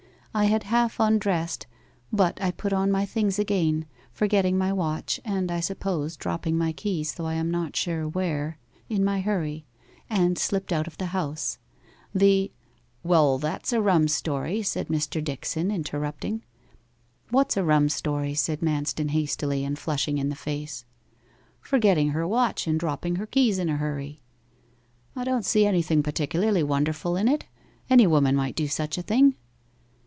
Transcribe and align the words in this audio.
I 0.33 0.45
had 0.45 0.63
half 0.63 0.97
undressed, 0.97 1.67
but 2.13 2.41
I 2.41 2.51
put 2.51 2.71
on 2.71 2.89
my 2.89 3.05
things 3.05 3.37
again, 3.37 3.85
forgetting 4.13 4.57
my 4.57 4.71
watch 4.71 5.19
(and 5.25 5.51
I 5.51 5.59
suppose 5.59 6.15
dropping 6.15 6.57
my 6.57 6.71
keys, 6.71 7.15
though 7.15 7.25
I 7.25 7.33
am 7.33 7.51
not 7.51 7.75
sure 7.75 8.07
where) 8.07 8.57
in 8.87 9.03
my 9.03 9.19
hurry, 9.19 9.65
and 10.09 10.37
slipped 10.37 10.71
out 10.71 10.87
of 10.87 10.97
the 10.97 11.07
house. 11.07 11.59
The"' 12.15 12.49
'Well, 13.03 13.39
that's 13.39 13.73
a 13.73 13.81
rum 13.81 14.07
story,' 14.07 14.61
said 14.63 14.87
Mr. 14.87 15.21
Dickson, 15.21 15.69
interrupting. 15.69 16.43
'What's 17.29 17.57
a 17.57 17.63
rum 17.65 17.89
story?' 17.89 18.33
said 18.35 18.61
Manston 18.61 19.09
hastily, 19.09 19.65
and 19.65 19.77
flushing 19.77 20.17
in 20.17 20.29
the 20.29 20.35
face. 20.37 20.85
'Forgetting 21.59 22.11
her 22.11 22.25
watch 22.25 22.67
and 22.67 22.79
dropping 22.79 23.17
her 23.17 23.27
keys 23.27 23.59
in 23.59 23.67
her 23.67 23.75
hurry.' 23.77 24.21
'I 25.13 25.25
don't 25.25 25.45
see 25.45 25.65
anything 25.65 26.01
particularly 26.01 26.63
wonderful 26.63 27.17
in 27.17 27.27
it. 27.27 27.47
Any 27.89 28.07
woman 28.07 28.37
might 28.37 28.55
do 28.55 28.69
such 28.69 28.97
a 28.97 29.01
thing. 29.01 29.35